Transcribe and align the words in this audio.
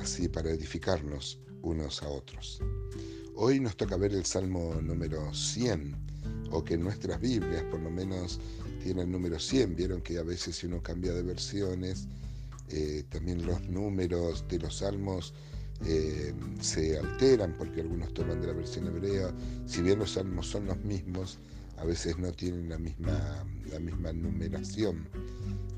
así 0.00 0.28
para 0.28 0.50
edificarnos 0.50 1.40
unos 1.62 2.00
a 2.04 2.08
otros. 2.08 2.62
Hoy 3.44 3.58
nos 3.58 3.76
toca 3.76 3.96
ver 3.96 4.12
el 4.12 4.24
Salmo 4.24 4.80
número 4.80 5.34
100, 5.34 5.96
o 6.52 6.62
que 6.64 6.78
nuestras 6.78 7.20
Biblias 7.20 7.64
por 7.64 7.80
lo 7.80 7.90
menos 7.90 8.38
tiene 8.84 9.02
el 9.02 9.10
número 9.10 9.40
100. 9.40 9.74
Vieron 9.74 10.00
que 10.00 10.16
a 10.18 10.22
veces 10.22 10.54
si 10.54 10.68
uno 10.68 10.80
cambia 10.80 11.12
de 11.12 11.24
versiones, 11.24 12.06
eh, 12.68 13.02
también 13.08 13.44
los 13.44 13.60
números 13.62 14.44
de 14.46 14.60
los 14.60 14.76
salmos 14.76 15.34
eh, 15.84 16.32
se 16.60 16.96
alteran 16.96 17.56
porque 17.58 17.80
algunos 17.80 18.14
toman 18.14 18.40
de 18.40 18.46
la 18.46 18.52
versión 18.52 18.86
hebrea. 18.86 19.34
Si 19.66 19.82
bien 19.82 19.98
los 19.98 20.12
salmos 20.12 20.46
son 20.46 20.66
los 20.66 20.78
mismos, 20.84 21.38
a 21.78 21.84
veces 21.84 22.16
no 22.18 22.30
tienen 22.30 22.68
la 22.68 22.78
misma, 22.78 23.44
la 23.72 23.80
misma 23.80 24.12
numeración, 24.12 25.08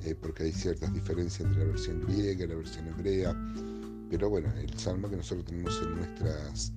eh, 0.05 0.15
porque 0.15 0.43
hay 0.43 0.53
ciertas 0.53 0.93
diferencias 0.93 1.49
entre 1.49 1.65
la 1.65 1.71
versión 1.71 2.03
griega 2.03 2.45
y 2.45 2.47
la 2.47 2.57
versión 2.57 2.89
hebrea. 2.89 3.35
Pero 4.11 4.29
bueno, 4.29 4.53
el 4.53 4.79
salmo 4.79 5.09
que 5.09 5.17
nosotros 5.17 5.47
tenemos 5.47 5.81
en 5.83 5.97
nuestras 5.97 6.71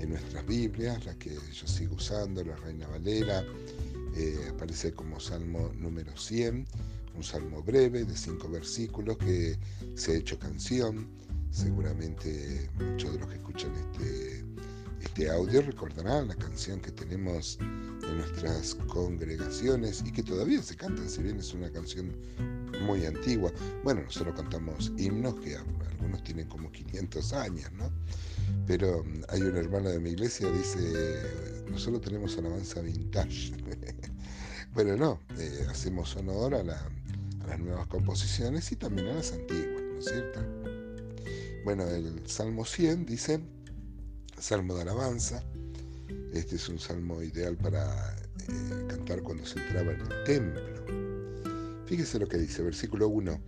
en 0.00 0.10
nuestras 0.10 0.46
Biblias, 0.46 1.04
la 1.04 1.14
que 1.14 1.34
yo 1.34 1.66
sigo 1.66 1.96
usando, 1.96 2.44
la 2.44 2.56
Reina 2.56 2.86
Valera, 2.88 3.44
eh, 4.16 4.48
aparece 4.50 4.92
como 4.92 5.20
Salmo 5.20 5.72
número 5.78 6.16
100, 6.16 6.66
un 7.14 7.24
salmo 7.24 7.62
breve 7.62 8.04
de 8.04 8.16
cinco 8.16 8.48
versículos 8.48 9.18
que 9.18 9.58
se 9.94 10.12
ha 10.12 10.14
hecho 10.16 10.38
canción. 10.38 11.08
Seguramente 11.50 12.70
muchos 12.78 13.12
de 13.14 13.18
los 13.18 13.28
que 13.28 13.36
escuchan 13.36 13.72
este, 13.74 14.44
este 15.00 15.30
audio 15.30 15.62
recordarán 15.62 16.28
la 16.28 16.36
canción 16.36 16.80
que 16.80 16.92
tenemos 16.92 17.58
en 17.60 18.18
nuestras 18.18 18.74
congregaciones 18.74 20.02
y 20.06 20.12
que 20.12 20.22
todavía 20.22 20.62
se 20.62 20.76
cantan, 20.76 21.08
si 21.08 21.22
bien 21.22 21.38
es 21.38 21.52
una 21.54 21.70
canción 21.70 22.14
muy 22.82 23.04
antigua. 23.04 23.52
Bueno, 23.82 24.02
nosotros 24.02 24.34
cantamos 24.36 24.92
himnos 24.96 25.34
que 25.40 25.56
algunos 25.98 26.22
tienen 26.22 26.46
como 26.48 26.70
500 26.70 27.32
años, 27.32 27.72
¿no? 27.72 27.90
Pero 28.66 29.02
mm, 29.04 29.22
hay 29.28 29.42
un 29.42 29.56
hermano 29.56 29.90
de 29.90 29.98
mi 29.98 30.10
iglesia 30.10 30.50
dice, 30.50 31.22
nosotros 31.70 32.02
tenemos 32.02 32.36
alabanza 32.38 32.80
vintage. 32.80 33.52
bueno, 34.74 34.96
no, 34.96 35.20
eh, 35.38 35.66
hacemos 35.68 36.14
honor 36.16 36.54
a, 36.54 36.62
las 36.62 37.58
nuevas 37.58 37.86
composiciones 37.88 38.70
y 38.72 38.76
también 38.76 39.08
a 39.08 39.14
las 39.14 39.32
antiguas, 39.32 39.82
¿no 39.82 39.98
es 39.98 40.04
cierto? 40.04 40.40
Bueno, 41.64 41.88
el 41.88 42.22
Salmo 42.28 42.64
100 42.64 43.06
dice, 43.06 43.40
Salmo 44.38 44.76
de 44.76 44.82
alabanza, 44.82 45.42
este 46.32 46.56
es 46.56 46.68
un 46.68 46.78
salmo 46.78 47.22
ideal 47.22 47.56
para 47.56 48.16
eh, 48.48 48.86
cantar 48.88 49.22
cuando 49.22 49.44
se 49.44 49.58
entraba 49.58 49.92
en 49.92 50.00
el 50.00 50.24
templo. 50.24 50.62
Fíjese 51.86 52.18
lo 52.18 52.28
que 52.28 52.36
dice, 52.36 52.62
versículo 52.62 53.08
1, 53.08 53.40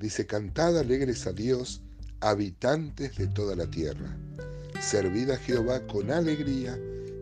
dice, 0.00 0.26
cantad 0.26 0.76
alegres 0.76 1.26
a 1.26 1.32
Dios, 1.32 1.82
habitantes 2.20 3.16
de 3.16 3.26
toda 3.28 3.54
la 3.56 3.66
tierra 3.70 4.16
Servid 4.80 5.30
a 5.30 5.38
Jehová 5.38 5.84
con 5.86 6.10
alegría, 6.10 6.78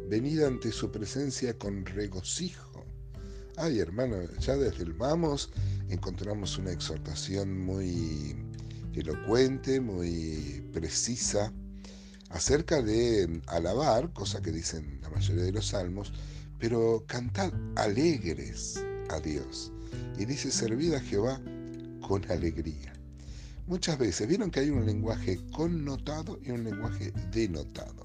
venid 0.09 0.43
ante 0.43 0.73
su 0.73 0.91
presencia 0.91 1.57
con 1.57 1.87
regocijo. 1.87 2.85
Ay, 3.57 3.79
hermano, 3.79 4.17
ya 4.41 4.57
desde 4.57 4.83
el 4.83 4.93
vamos 4.93 5.51
encontramos 5.89 6.59
una 6.59 6.73
exhortación 6.73 7.65
muy 7.65 8.37
elocuente, 8.93 9.81
muy 9.81 10.63
precisa, 10.73 11.53
acerca 12.31 12.83
de 12.83 13.41
alabar, 13.47 14.13
cosa 14.13 14.43
que 14.43 14.51
dicen 14.51 14.99
la 15.01 15.11
mayoría 15.11 15.45
de 15.45 15.53
los 15.53 15.69
salmos, 15.69 16.13
pero 16.59 17.05
cantad 17.07 17.53
alegres 17.77 18.83
a 19.11 19.21
Dios. 19.21 19.73
Y 20.19 20.25
dice, 20.25 20.51
servid 20.51 20.95
a 20.95 21.01
Jehová 21.01 21.41
con 22.07 22.31
alegría. 22.31 22.93
Muchas 23.67 23.99
veces 23.99 24.29
vieron 24.29 24.51
que 24.51 24.61
hay 24.61 24.71
un 24.71 24.85
lenguaje 24.85 25.41
connotado 25.51 26.39
y 26.45 26.51
un 26.51 26.65
lenguaje 26.65 27.13
denotado. 27.31 28.05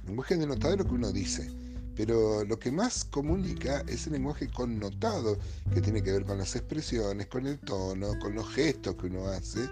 El 0.00 0.06
lenguaje 0.06 0.36
denotado 0.36 0.72
es 0.72 0.78
lo 0.78 0.86
que 0.86 0.94
uno 0.94 1.12
dice, 1.12 1.50
pero 1.94 2.44
lo 2.44 2.58
que 2.58 2.70
más 2.70 3.04
comunica 3.04 3.82
es 3.88 4.06
el 4.06 4.14
lenguaje 4.14 4.48
connotado, 4.48 5.38
que 5.74 5.82
tiene 5.82 6.02
que 6.02 6.12
ver 6.12 6.24
con 6.24 6.38
las 6.38 6.56
expresiones, 6.56 7.26
con 7.26 7.46
el 7.46 7.58
tono, 7.58 8.18
con 8.18 8.34
los 8.34 8.48
gestos 8.54 8.94
que 8.96 9.08
uno 9.08 9.26
hace, 9.28 9.68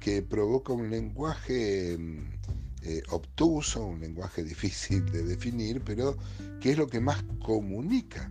que 0.00 0.22
provoca 0.22 0.72
un 0.72 0.90
lenguaje 0.90 1.96
mm, 1.96 2.38
eh, 2.82 3.02
obtuso, 3.10 3.84
un 3.84 4.00
lenguaje 4.00 4.42
difícil 4.42 5.04
de 5.12 5.22
definir, 5.22 5.82
pero 5.84 6.16
que 6.60 6.72
es 6.72 6.78
lo 6.78 6.88
que 6.88 7.00
más 7.00 7.22
comunica. 7.44 8.30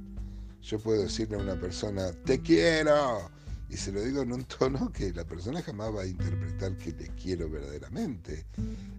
Yo 0.62 0.80
puedo 0.80 1.04
decirle 1.04 1.38
a 1.38 1.42
una 1.42 1.60
persona, 1.60 2.12
te 2.26 2.42
quiero, 2.42 3.30
y 3.70 3.76
se 3.76 3.92
lo 3.92 4.02
digo 4.02 4.22
en 4.22 4.32
un 4.32 4.44
tono 4.46 4.92
que 4.92 5.12
la 5.14 5.26
persona 5.26 5.62
jamás 5.62 5.94
va 5.94 6.04
a 6.04 6.08
interpretar 6.08 6.78
que 6.78 6.94
te 6.94 7.08
quiero 7.22 7.50
verdaderamente. 7.50 8.46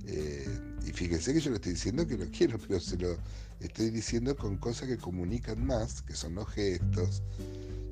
Eh, 0.07 0.47
y 0.87 0.91
fíjense 0.93 1.33
que 1.33 1.41
yo 1.41 1.51
le 1.51 1.57
estoy 1.57 1.73
diciendo 1.73 2.07
que 2.07 2.19
lo 2.19 2.27
quiero, 2.31 2.59
pero 2.59 2.79
se 2.79 2.97
lo 2.99 3.17
estoy 3.61 3.91
diciendo 3.91 4.37
con 4.37 4.57
cosas 4.59 4.89
que 4.89 4.99
comunican 4.99 5.67
más, 5.67 6.03
que 6.03 6.15
son 6.15 6.35
los 6.35 6.49
gestos, 6.49 7.23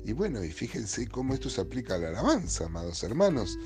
y 0.07 0.13
bueno, 0.13 0.41
y 0.41 0.51
fíjense 0.51 1.05
cómo 1.09 1.33
esto 1.33 1.49
se 1.49 1.59
aplica 1.59 1.95
a 1.95 1.97
la 1.97 2.07
alabanza, 2.07 2.67
amados 2.67 3.03
hermanos. 3.03 3.59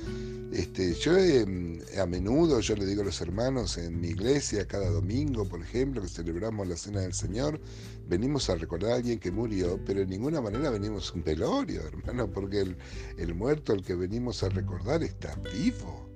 Este, 0.52 0.92
yo 0.94 1.16
em, 1.16 1.78
a 1.96 2.04
menudo, 2.04 2.58
yo 2.58 2.74
le 2.74 2.84
digo 2.84 3.02
a 3.02 3.04
los 3.04 3.20
hermanos 3.20 3.78
en 3.78 4.00
mi 4.00 4.08
iglesia, 4.08 4.66
cada 4.66 4.90
domingo, 4.90 5.48
por 5.48 5.62
ejemplo, 5.62 6.02
que 6.02 6.08
celebramos 6.08 6.66
la 6.66 6.76
Cena 6.76 7.02
del 7.02 7.14
Señor, 7.14 7.60
venimos 8.08 8.50
a 8.50 8.56
recordar 8.56 8.90
a 8.90 8.94
alguien 8.96 9.20
que 9.20 9.30
murió, 9.30 9.78
pero 9.86 10.00
de 10.00 10.06
ninguna 10.06 10.40
manera 10.40 10.70
venimos 10.70 11.14
un 11.14 11.22
velorio, 11.22 11.80
hermano, 11.82 12.28
porque 12.28 12.62
el, 12.62 12.76
el 13.18 13.34
muerto 13.34 13.72
al 13.72 13.84
que 13.84 13.94
venimos 13.94 14.42
a 14.42 14.48
recordar 14.48 15.04
está 15.04 15.36
vivo. 15.54 16.10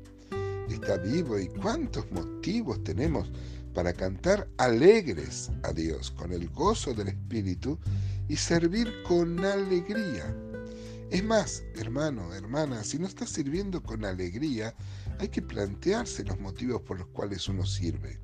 Está 0.69 0.97
vivo. 0.97 1.39
¿Y 1.39 1.47
cuántos 1.47 2.11
motivos 2.11 2.83
tenemos 2.83 3.31
para 3.75 3.93
cantar 3.93 4.49
alegres 4.57 5.53
a 5.63 5.73
Dios, 5.73 6.11
con 6.11 6.33
el 6.33 6.49
gozo 6.49 6.95
del 6.95 7.09
Espíritu 7.09 7.79
y 8.29 8.37
servir 8.37 9.03
con 9.05 9.45
alegría. 9.45 10.35
Es 11.11 11.23
más, 11.23 11.63
hermano, 11.77 12.35
hermana, 12.35 12.83
si 12.83 12.99
no 12.99 13.07
estás 13.07 13.31
sirviendo 13.31 13.83
con 13.83 14.05
alegría, 14.05 14.75
hay 15.19 15.29
que 15.29 15.43
plantearse 15.43 16.25
los 16.25 16.39
motivos 16.41 16.83
por 16.83 16.99
los 16.99 17.07
cuales 17.09 17.49
uno 17.49 17.65
sirve. 17.65 18.19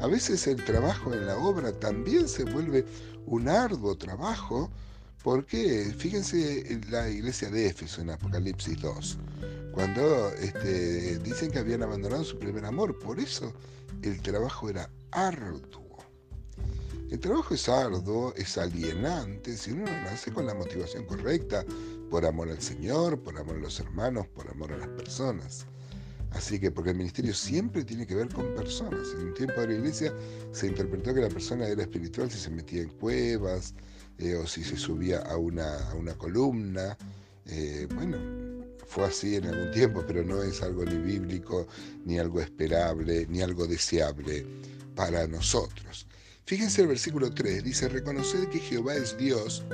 A 0.00 0.06
veces 0.06 0.46
el 0.46 0.62
trabajo 0.64 1.12
en 1.14 1.26
la 1.26 1.36
obra 1.38 1.72
también 1.72 2.28
se 2.28 2.44
vuelve 2.44 2.84
un 3.26 3.48
arduo 3.48 3.96
trabajo 3.96 4.70
porque, 5.22 5.94
fíjense 5.96 6.72
en 6.72 6.90
la 6.90 7.08
iglesia 7.08 7.50
de 7.50 7.66
Éfeso 7.66 8.00
en 8.00 8.10
Apocalipsis 8.10 8.80
2, 8.80 9.18
cuando 9.72 10.30
este, 10.30 11.18
dicen 11.18 11.50
que 11.50 11.58
habían 11.58 11.82
abandonado 11.82 12.24
su 12.24 12.38
primer 12.38 12.64
amor, 12.64 12.98
por 12.98 13.20
eso 13.20 13.52
el 14.02 14.20
trabajo 14.22 14.70
era 14.70 14.90
arduo. 15.10 15.79
El 17.10 17.18
trabajo 17.18 17.54
es 17.54 17.68
arduo, 17.68 18.32
es 18.36 18.56
alienante, 18.56 19.56
si 19.56 19.72
uno 19.72 19.84
lo 19.84 20.10
hace 20.10 20.32
con 20.32 20.46
la 20.46 20.54
motivación 20.54 21.04
correcta, 21.06 21.64
por 22.08 22.24
amor 22.24 22.48
al 22.50 22.62
Señor, 22.62 23.20
por 23.20 23.36
amor 23.36 23.56
a 23.56 23.60
los 23.60 23.80
hermanos, 23.80 24.28
por 24.28 24.48
amor 24.48 24.72
a 24.72 24.78
las 24.78 24.88
personas. 24.90 25.66
Así 26.30 26.60
que, 26.60 26.70
porque 26.70 26.90
el 26.90 26.96
ministerio 26.96 27.34
siempre 27.34 27.84
tiene 27.84 28.06
que 28.06 28.14
ver 28.14 28.28
con 28.32 28.54
personas. 28.54 29.08
En 29.18 29.26
un 29.26 29.34
tiempo 29.34 29.60
de 29.60 29.66
la 29.66 29.74
iglesia 29.74 30.14
se 30.52 30.68
interpretó 30.68 31.12
que 31.12 31.22
la 31.22 31.28
persona 31.28 31.66
era 31.66 31.82
espiritual 31.82 32.30
si 32.30 32.38
se 32.38 32.50
metía 32.50 32.82
en 32.82 32.90
cuevas 32.90 33.74
eh, 34.18 34.36
o 34.36 34.46
si 34.46 34.62
se 34.62 34.76
subía 34.76 35.18
a 35.18 35.36
una, 35.36 35.90
a 35.90 35.94
una 35.96 36.14
columna. 36.14 36.96
Eh, 37.46 37.88
bueno, 37.92 38.18
fue 38.86 39.06
así 39.06 39.34
en 39.34 39.46
algún 39.46 39.72
tiempo, 39.72 40.04
pero 40.06 40.22
no 40.22 40.44
es 40.44 40.62
algo 40.62 40.84
ni 40.84 40.98
bíblico, 40.98 41.66
ni 42.04 42.20
algo 42.20 42.40
esperable, 42.40 43.26
ni 43.28 43.42
algo 43.42 43.66
deseable 43.66 44.46
para 44.94 45.26
nosotros. 45.26 46.06
Fíjense 46.46 46.82
el 46.82 46.88
versículo 46.88 47.30
3, 47.30 47.62
dice, 47.62 47.88
reconoced 47.88 48.48
que 48.48 48.58
Jehová 48.58 48.96
es 48.96 49.16
Dios, 49.16 49.64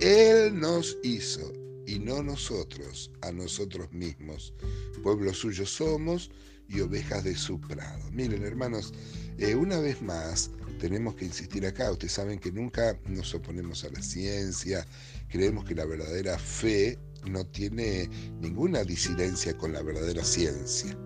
Él 0.00 0.58
nos 0.58 0.96
hizo 1.02 1.52
y 1.86 1.98
no 1.98 2.22
nosotros 2.22 3.10
a 3.22 3.32
nosotros 3.32 3.92
mismos. 3.92 4.54
Pueblo 5.02 5.34
suyo 5.34 5.66
somos 5.66 6.30
y 6.68 6.80
ovejas 6.80 7.24
de 7.24 7.36
su 7.36 7.60
prado. 7.60 8.10
Miren 8.12 8.44
hermanos, 8.44 8.92
eh, 9.38 9.54
una 9.54 9.78
vez 9.80 10.00
más 10.02 10.50
tenemos 10.78 11.14
que 11.14 11.24
insistir 11.24 11.66
acá, 11.66 11.90
ustedes 11.90 12.12
saben 12.12 12.38
que 12.38 12.52
nunca 12.52 12.98
nos 13.06 13.34
oponemos 13.34 13.84
a 13.84 13.90
la 13.90 14.02
ciencia, 14.02 14.86
creemos 15.28 15.64
que 15.64 15.74
la 15.74 15.84
verdadera 15.84 16.38
fe 16.38 16.98
no 17.26 17.44
tiene 17.46 18.08
ninguna 18.40 18.84
disidencia 18.84 19.56
con 19.56 19.72
la 19.72 19.82
verdadera 19.82 20.24
ciencia 20.24 20.96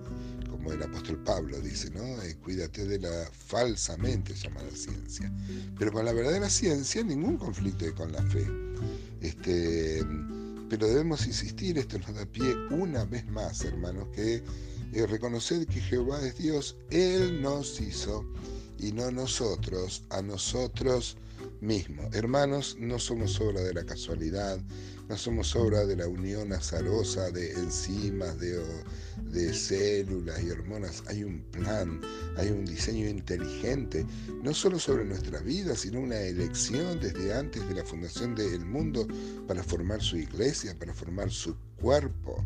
como 0.58 0.72
el 0.72 0.82
apóstol 0.82 1.22
Pablo 1.24 1.60
dice, 1.60 1.90
¿no? 1.90 2.02
Eh, 2.22 2.36
cuídate 2.42 2.84
de 2.84 2.98
la 2.98 3.30
falsamente 3.32 4.34
llamada 4.34 4.70
ciencia. 4.74 5.32
Pero 5.78 5.92
con 5.92 6.04
la 6.04 6.12
verdadera 6.12 6.50
ciencia 6.50 7.02
ningún 7.04 7.36
conflicto 7.38 7.84
hay 7.84 7.92
con 7.92 8.12
la 8.12 8.22
fe. 8.24 8.46
Este, 9.20 10.04
pero 10.68 10.86
debemos 10.86 11.26
insistir, 11.26 11.78
esto 11.78 11.98
nos 11.98 12.14
da 12.14 12.26
pie 12.26 12.54
una 12.70 13.04
vez 13.04 13.26
más, 13.28 13.64
hermanos, 13.64 14.08
que 14.14 14.42
eh, 14.92 15.06
reconocer 15.06 15.66
que 15.66 15.80
Jehová 15.80 16.20
es 16.26 16.36
Dios, 16.38 16.76
Él 16.90 17.40
nos 17.40 17.80
hizo 17.80 18.24
y 18.78 18.92
no 18.92 19.10
nosotros, 19.10 20.02
a 20.10 20.22
nosotros 20.22 21.16
mismos. 21.60 22.14
Hermanos, 22.14 22.76
no 22.78 22.98
somos 22.98 23.40
obra 23.40 23.60
de 23.62 23.74
la 23.74 23.84
casualidad, 23.84 24.58
no 25.08 25.16
somos 25.16 25.56
obra 25.56 25.86
de 25.86 25.96
la 25.96 26.06
unión 26.06 26.52
azarosa 26.52 27.30
de 27.30 27.52
enzimas, 27.52 28.38
de, 28.38 28.62
de 29.24 29.54
células 29.54 30.42
y 30.42 30.50
hormonas. 30.50 31.02
Hay 31.06 31.24
un 31.24 31.40
plan, 31.50 32.00
hay 32.36 32.48
un 32.48 32.64
diseño 32.64 33.08
inteligente, 33.08 34.04
no 34.42 34.52
solo 34.52 34.78
sobre 34.78 35.04
nuestra 35.04 35.40
vida, 35.40 35.74
sino 35.76 36.00
una 36.00 36.20
elección 36.20 37.00
desde 37.00 37.34
antes 37.34 37.66
de 37.68 37.74
la 37.74 37.84
fundación 37.84 38.34
del 38.34 38.64
mundo 38.64 39.06
para 39.46 39.62
formar 39.62 40.02
su 40.02 40.16
iglesia, 40.16 40.78
para 40.78 40.92
formar 40.92 41.30
su 41.30 41.56
cuerpo. 41.80 42.44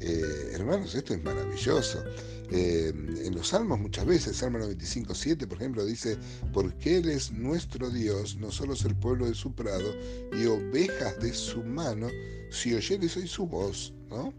Eh, 0.00 0.52
hermanos, 0.52 0.94
esto 0.94 1.14
es 1.14 1.22
maravilloso. 1.22 2.02
Eh, 2.50 2.92
en 3.24 3.34
los 3.34 3.48
salmos 3.48 3.78
muchas 3.78 4.06
veces, 4.06 4.38
Salmo 4.38 4.58
95, 4.58 5.14
7, 5.14 5.46
por 5.46 5.58
ejemplo, 5.58 5.84
dice, 5.84 6.18
porque 6.52 6.96
Él 6.96 7.10
es 7.10 7.30
nuestro 7.30 7.90
Dios, 7.90 8.36
no 8.36 8.50
solo 8.50 8.72
es 8.72 8.84
el 8.84 8.96
pueblo 8.96 9.26
de 9.26 9.34
su 9.34 9.54
prado, 9.54 9.94
y 10.32 10.46
ovejas 10.46 11.20
de 11.20 11.32
su 11.32 11.62
mano, 11.62 12.08
si 12.50 12.74
oyeres 12.74 13.16
hoy 13.16 13.28
su 13.28 13.46
voz, 13.46 13.92
¿no? 14.08 14.32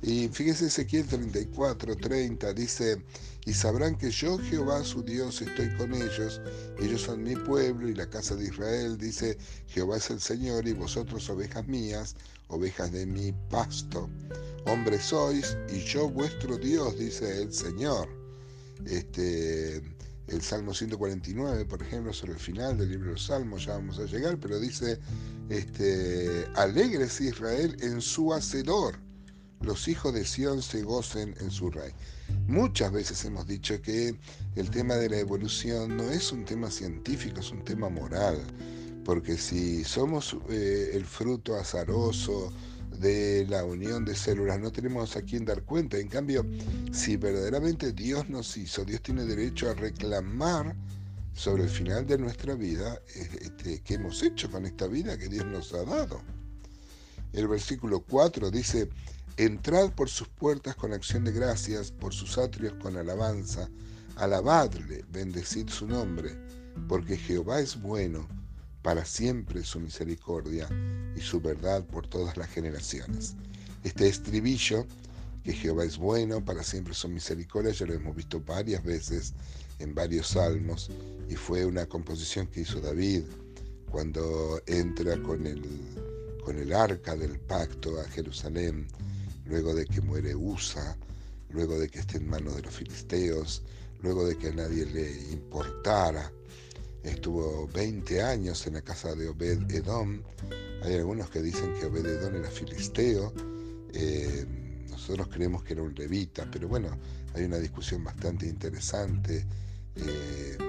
Y 0.00 0.28
fíjese 0.28 0.66
Ezequiel 0.66 1.06
34, 1.06 1.96
30, 1.96 2.52
dice, 2.52 3.02
y 3.46 3.52
sabrán 3.52 3.96
que 3.98 4.10
yo, 4.10 4.38
Jehová 4.38 4.84
su 4.84 5.02
Dios, 5.02 5.42
estoy 5.42 5.74
con 5.76 5.92
ellos, 5.92 6.40
ellos 6.78 7.02
son 7.02 7.24
mi 7.24 7.34
pueblo 7.34 7.88
y 7.88 7.94
la 7.94 8.08
casa 8.08 8.36
de 8.36 8.44
Israel, 8.44 8.96
dice, 8.96 9.36
Jehová 9.66 9.96
es 9.96 10.08
el 10.10 10.20
Señor 10.20 10.68
y 10.68 10.72
vosotros 10.72 11.28
ovejas 11.28 11.66
mías, 11.66 12.14
ovejas 12.46 12.92
de 12.92 13.06
mi 13.06 13.32
pasto. 13.50 14.08
Hombres 14.66 15.02
sois 15.02 15.56
y 15.68 15.80
yo 15.80 16.08
vuestro 16.08 16.56
Dios, 16.58 16.96
dice 16.96 17.42
el 17.42 17.52
Señor. 17.52 18.08
Este, 18.86 19.82
el 20.28 20.42
Salmo 20.42 20.74
149, 20.74 21.64
por 21.64 21.82
ejemplo, 21.82 22.12
sobre 22.12 22.34
el 22.34 22.38
final 22.38 22.78
del 22.78 22.90
libro 22.90 23.06
de 23.06 23.12
los 23.14 23.26
Salmos, 23.26 23.64
ya 23.64 23.72
vamos 23.72 23.98
a 23.98 24.04
llegar, 24.04 24.38
pero 24.38 24.60
dice, 24.60 25.00
este, 25.48 26.46
alegres 26.54 27.20
Israel 27.20 27.76
en 27.80 28.00
su 28.00 28.32
hacedor 28.32 29.07
los 29.60 29.88
hijos 29.88 30.14
de 30.14 30.24
Sión 30.24 30.62
se 30.62 30.82
gocen 30.82 31.34
en 31.40 31.50
su 31.50 31.70
rey. 31.70 31.92
Muchas 32.46 32.92
veces 32.92 33.24
hemos 33.24 33.46
dicho 33.46 33.80
que 33.82 34.16
el 34.56 34.70
tema 34.70 34.94
de 34.94 35.10
la 35.10 35.18
evolución 35.18 35.96
no 35.96 36.10
es 36.10 36.32
un 36.32 36.44
tema 36.44 36.70
científico, 36.70 37.40
es 37.40 37.50
un 37.50 37.64
tema 37.64 37.88
moral, 37.88 38.38
porque 39.04 39.36
si 39.36 39.84
somos 39.84 40.36
eh, 40.50 40.90
el 40.92 41.04
fruto 41.04 41.56
azaroso 41.56 42.52
de 43.00 43.46
la 43.48 43.64
unión 43.64 44.04
de 44.04 44.14
células, 44.14 44.60
no 44.60 44.72
tenemos 44.72 45.16
a 45.16 45.22
quién 45.22 45.44
dar 45.44 45.62
cuenta. 45.62 45.98
En 45.98 46.08
cambio, 46.08 46.44
si 46.92 47.16
verdaderamente 47.16 47.92
Dios 47.92 48.28
nos 48.28 48.56
hizo, 48.56 48.84
Dios 48.84 49.02
tiene 49.02 49.24
derecho 49.24 49.70
a 49.70 49.74
reclamar 49.74 50.74
sobre 51.34 51.64
el 51.64 51.68
final 51.68 52.06
de 52.06 52.18
nuestra 52.18 52.54
vida, 52.54 53.00
eh, 53.14 53.28
este, 53.42 53.80
qué 53.82 53.94
hemos 53.94 54.22
hecho 54.22 54.50
con 54.50 54.66
esta 54.66 54.88
vida 54.88 55.16
que 55.16 55.28
Dios 55.28 55.46
nos 55.46 55.72
ha 55.72 55.84
dado. 55.84 56.20
El 57.32 57.46
versículo 57.46 58.00
4 58.00 58.50
dice, 58.50 58.88
Entrad 59.38 59.92
por 59.92 60.08
sus 60.08 60.26
puertas 60.26 60.74
con 60.74 60.92
acción 60.92 61.22
de 61.22 61.30
gracias, 61.30 61.92
por 61.92 62.12
sus 62.12 62.36
atrios 62.38 62.74
con 62.82 62.96
alabanza. 62.96 63.70
Alabadle, 64.16 65.04
bendecid 65.12 65.68
su 65.68 65.86
nombre, 65.86 66.36
porque 66.88 67.16
Jehová 67.16 67.60
es 67.60 67.80
bueno, 67.80 68.26
para 68.82 69.04
siempre 69.04 69.62
su 69.62 69.78
misericordia 69.78 70.68
y 71.14 71.20
su 71.20 71.40
verdad 71.40 71.84
por 71.84 72.08
todas 72.08 72.36
las 72.36 72.48
generaciones. 72.48 73.36
Este 73.84 74.08
estribillo, 74.08 74.84
que 75.44 75.52
Jehová 75.52 75.84
es 75.84 75.98
bueno, 75.98 76.44
para 76.44 76.64
siempre 76.64 76.92
su 76.92 77.08
misericordia, 77.08 77.70
ya 77.70 77.86
lo 77.86 77.94
hemos 77.94 78.16
visto 78.16 78.40
varias 78.40 78.82
veces 78.82 79.34
en 79.78 79.94
varios 79.94 80.30
salmos, 80.30 80.90
y 81.28 81.36
fue 81.36 81.64
una 81.64 81.86
composición 81.86 82.48
que 82.48 82.62
hizo 82.62 82.80
David 82.80 83.22
cuando 83.88 84.60
entra 84.66 85.16
con 85.22 85.46
el, 85.46 85.62
con 86.44 86.58
el 86.58 86.72
arca 86.72 87.14
del 87.14 87.38
pacto 87.38 88.00
a 88.00 88.04
Jerusalén 88.08 88.88
luego 89.48 89.74
de 89.74 89.86
que 89.86 90.00
muere 90.00 90.34
Usa, 90.34 90.96
luego 91.50 91.78
de 91.78 91.88
que 91.88 92.00
esté 92.00 92.18
en 92.18 92.28
manos 92.28 92.56
de 92.56 92.62
los 92.62 92.74
filisteos, 92.74 93.62
luego 94.02 94.26
de 94.26 94.36
que 94.36 94.48
a 94.48 94.52
nadie 94.52 94.84
le 94.86 95.10
importara. 95.32 96.30
Estuvo 97.02 97.66
20 97.68 98.22
años 98.22 98.66
en 98.66 98.74
la 98.74 98.82
casa 98.82 99.14
de 99.14 99.28
Obed 99.28 99.70
Edom. 99.70 100.22
Hay 100.82 100.94
algunos 100.94 101.30
que 101.30 101.40
dicen 101.40 101.72
que 101.74 101.86
Obed 101.86 102.06
Edom 102.06 102.36
era 102.36 102.50
filisteo. 102.50 103.32
Eh, 103.94 104.44
nosotros 104.90 105.28
creemos 105.28 105.62
que 105.62 105.72
era 105.72 105.82
un 105.82 105.94
levita, 105.94 106.48
pero 106.50 106.68
bueno, 106.68 106.98
hay 107.34 107.44
una 107.44 107.58
discusión 107.58 108.04
bastante 108.04 108.46
interesante. 108.46 109.46
Eh, 109.96 110.67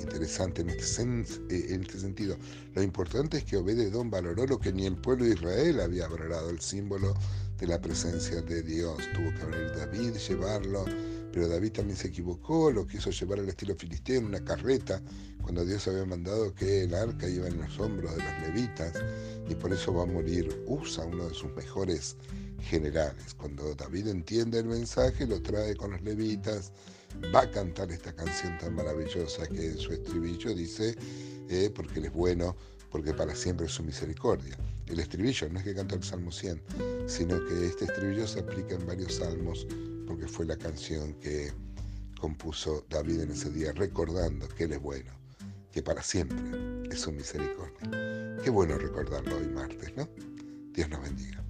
interesante 0.00 0.62
en 0.62 0.70
este, 0.70 1.02
eh, 1.02 1.74
en 1.74 1.82
este 1.82 2.00
sentido. 2.00 2.36
Lo 2.74 2.82
importante 2.82 3.38
es 3.38 3.44
que 3.44 3.56
Obededón 3.56 4.10
valoró 4.10 4.46
lo 4.46 4.58
que 4.58 4.72
ni 4.72 4.86
el 4.86 4.96
pueblo 4.96 5.24
de 5.24 5.34
Israel 5.34 5.80
había 5.80 6.08
valorado, 6.08 6.50
el 6.50 6.60
símbolo 6.60 7.14
de 7.58 7.66
la 7.66 7.80
presencia 7.80 8.40
de 8.42 8.62
Dios. 8.62 8.98
Tuvo 9.14 9.32
que 9.34 9.46
venir 9.46 9.72
David, 9.76 10.14
llevarlo, 10.16 10.84
pero 11.32 11.48
David 11.48 11.72
también 11.72 11.96
se 11.96 12.08
equivocó, 12.08 12.70
lo 12.70 12.86
quiso 12.86 13.10
llevar 13.10 13.38
al 13.38 13.48
estilo 13.48 13.74
filisteo 13.74 14.18
en 14.18 14.26
una 14.26 14.44
carreta, 14.44 15.00
cuando 15.42 15.64
Dios 15.64 15.86
había 15.88 16.04
mandado 16.04 16.54
que 16.54 16.84
el 16.84 16.94
arca 16.94 17.28
iba 17.28 17.46
en 17.46 17.58
los 17.58 17.78
hombros 17.78 18.16
de 18.16 18.22
los 18.22 18.48
levitas, 18.48 18.94
y 19.48 19.54
por 19.54 19.72
eso 19.72 19.94
va 19.94 20.04
a 20.04 20.06
morir 20.06 20.64
Usa, 20.66 21.04
uno 21.04 21.28
de 21.28 21.34
sus 21.34 21.54
mejores 21.54 22.16
generales. 22.60 23.34
Cuando 23.34 23.74
David 23.74 24.08
entiende 24.08 24.58
el 24.58 24.66
mensaje, 24.66 25.26
lo 25.26 25.40
trae 25.42 25.76
con 25.76 25.92
los 25.92 26.02
levitas, 26.02 26.72
va 27.34 27.42
a 27.42 27.50
cantar 27.50 27.90
esta 27.90 28.12
canción 28.12 28.58
tan 28.58 28.74
maravillosa 28.74 29.46
que 29.46 29.66
en 29.66 29.78
su 29.78 29.92
estribillo 29.92 30.54
dice, 30.54 30.96
eh, 31.48 31.70
porque 31.74 31.98
Él 31.98 32.06
es 32.06 32.12
bueno, 32.12 32.56
porque 32.90 33.14
para 33.14 33.34
siempre 33.34 33.66
es 33.66 33.72
su 33.72 33.82
misericordia. 33.82 34.56
El 34.86 34.98
estribillo 34.98 35.48
no 35.48 35.58
es 35.58 35.64
que 35.64 35.74
canta 35.74 35.94
el 35.94 36.02
Salmo 36.02 36.32
100, 36.32 36.62
sino 37.06 37.44
que 37.46 37.66
este 37.66 37.84
estribillo 37.84 38.26
se 38.26 38.40
aplica 38.40 38.74
en 38.74 38.86
varios 38.86 39.14
salmos, 39.16 39.66
porque 40.06 40.26
fue 40.26 40.46
la 40.46 40.56
canción 40.56 41.14
que 41.14 41.52
compuso 42.20 42.84
David 42.90 43.20
en 43.20 43.30
ese 43.30 43.50
día, 43.50 43.72
recordando 43.72 44.48
que 44.48 44.64
Él 44.64 44.72
es 44.72 44.80
bueno, 44.80 45.12
que 45.72 45.82
para 45.82 46.02
siempre 46.02 46.38
es 46.90 47.00
su 47.00 47.12
misericordia. 47.12 48.36
Qué 48.42 48.50
bueno 48.50 48.76
recordarlo 48.78 49.36
hoy 49.36 49.48
martes, 49.48 49.94
¿no? 49.96 50.08
Dios 50.72 50.88
nos 50.88 51.02
bendiga. 51.02 51.44